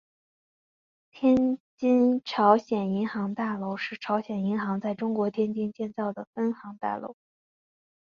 [1.11, 7.15] 天津朝鲜银行大楼是朝鲜银行在中国天津建造的分行大楼。